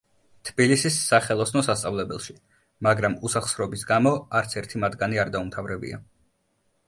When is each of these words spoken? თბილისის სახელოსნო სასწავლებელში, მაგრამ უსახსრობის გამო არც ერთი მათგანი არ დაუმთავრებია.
თბილისის 0.49 0.95
სახელოსნო 1.09 1.61
სასწავლებელში, 1.67 2.35
მაგრამ 2.87 3.17
უსახსრობის 3.29 3.85
გამო 3.91 4.13
არც 4.39 4.57
ერთი 4.63 4.83
მათგანი 4.85 5.23
არ 5.25 5.33
დაუმთავრებია. 5.37 6.01